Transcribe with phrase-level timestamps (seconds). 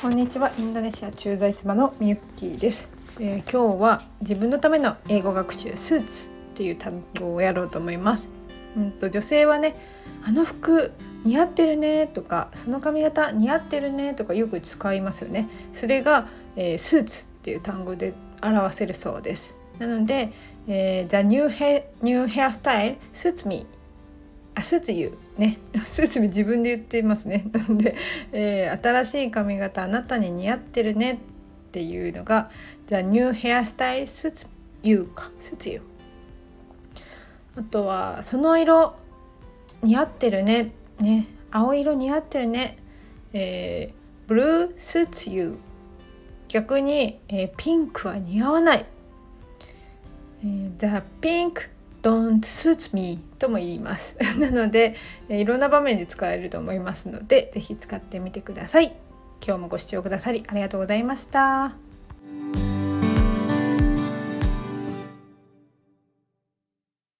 [0.00, 0.50] こんにちは。
[0.58, 2.88] インドネシア駐在妻のみゆっきーです、
[3.18, 8.30] えー、今日は自分のための英語学習スーツっていう単語をやろうと思います。
[8.78, 9.76] うんと女性はね
[10.24, 10.92] あの服
[11.22, 15.50] 似合ってるねとかその髪型似合ってるねとかよく使いますよね。
[15.74, 19.54] それが、えー、スーツっていう単語で表せるそうです。
[19.78, 20.32] なので、
[20.66, 23.66] えー、The new, hair, new hairstyle suits me
[24.60, 25.12] あスーツ言う。
[25.38, 25.58] ね。
[25.84, 27.46] スーツ自分で言ってますね。
[27.52, 27.94] なので、
[28.32, 31.16] えー、新しい髪型あなたに似合ってるねっ
[31.72, 32.50] ていうのが
[32.86, 34.46] The new hairstyle suits
[34.82, 35.30] you か。
[35.40, 35.82] suits you
[37.56, 38.94] あとはその色
[39.82, 40.72] 似合ってるね。
[41.00, 41.26] ね。
[41.50, 42.76] 青色似合ってるね。
[43.32, 45.58] えー、blue suits you
[46.48, 48.84] 逆に、えー、ピンクは似合わない、
[50.42, 51.68] えー、The pink
[52.02, 54.94] don't suit me とも言います なので
[55.28, 58.96] いろんな場面で使えると思いますので是非使ってみてください
[59.44, 61.89] 今日もご視聴くださりありがとうございました。